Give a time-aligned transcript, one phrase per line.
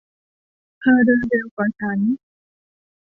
[0.79, 1.99] เธอเดินเร็วกว่าฉัน